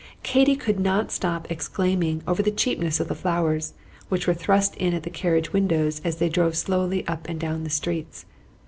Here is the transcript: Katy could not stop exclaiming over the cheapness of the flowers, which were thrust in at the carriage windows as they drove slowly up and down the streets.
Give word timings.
Katy 0.23 0.55
could 0.55 0.79
not 0.79 1.11
stop 1.11 1.51
exclaiming 1.51 2.23
over 2.27 2.41
the 2.41 2.49
cheapness 2.49 2.99
of 2.99 3.07
the 3.07 3.13
flowers, 3.13 3.75
which 4.09 4.25
were 4.25 4.33
thrust 4.33 4.75
in 4.77 4.95
at 4.95 5.03
the 5.03 5.11
carriage 5.11 5.53
windows 5.53 6.01
as 6.03 6.15
they 6.15 6.27
drove 6.27 6.57
slowly 6.57 7.05
up 7.07 7.29
and 7.29 7.39
down 7.39 7.63
the 7.63 7.69
streets. 7.69 8.25